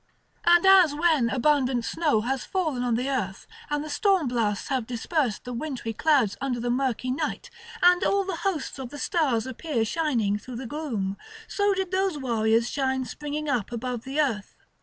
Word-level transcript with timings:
And 0.47 0.65
as 0.65 0.95
when 0.95 1.29
abundant 1.29 1.85
snow 1.85 2.21
has 2.21 2.43
fallen 2.43 2.81
on 2.81 2.95
the 2.95 3.07
earth 3.07 3.45
and 3.69 3.83
the 3.85 3.89
storm 3.91 4.27
blasts 4.27 4.69
have 4.69 4.87
dispersed 4.87 5.43
the 5.43 5.53
wintry 5.53 5.93
clouds 5.93 6.35
under 6.41 6.59
the 6.59 6.71
murky 6.71 7.11
night, 7.11 7.51
and 7.83 8.03
all 8.03 8.23
the 8.23 8.37
hosts 8.37 8.79
of 8.79 8.89
the 8.89 8.97
stars 8.97 9.45
appear 9.45 9.85
shining 9.85 10.39
through 10.39 10.55
the 10.55 10.65
gloom; 10.65 11.17
so 11.47 11.75
did 11.75 11.91
those 11.91 12.17
warriors 12.17 12.67
shine 12.67 13.05
springing 13.05 13.47
up 13.47 13.71
above 13.71 14.03
the 14.03 14.19
earth. 14.19 14.55